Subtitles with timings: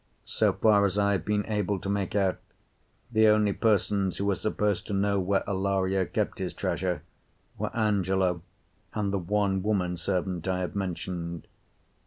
[0.25, 2.39] So far as I have been able to make out,
[3.11, 7.03] the only persons who were supposed to know where Alario kept his treasure
[7.55, 8.41] were Angelo
[8.95, 11.45] and the one woman servant I have mentioned.